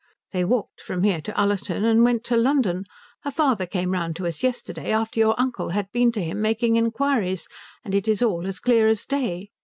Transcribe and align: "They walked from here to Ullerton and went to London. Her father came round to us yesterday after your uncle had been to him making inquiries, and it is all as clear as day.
"They 0.31 0.43
walked 0.43 0.81
from 0.81 1.03
here 1.03 1.21
to 1.21 1.39
Ullerton 1.39 1.85
and 1.85 2.03
went 2.03 2.23
to 2.23 2.35
London. 2.35 2.85
Her 3.21 3.29
father 3.29 3.67
came 3.67 3.91
round 3.91 4.15
to 4.15 4.25
us 4.25 4.41
yesterday 4.41 4.89
after 4.91 5.19
your 5.19 5.39
uncle 5.39 5.69
had 5.69 5.91
been 5.91 6.11
to 6.13 6.23
him 6.23 6.41
making 6.41 6.75
inquiries, 6.75 7.47
and 7.85 7.93
it 7.93 8.07
is 8.07 8.23
all 8.23 8.47
as 8.47 8.59
clear 8.59 8.87
as 8.87 9.05
day. 9.05 9.51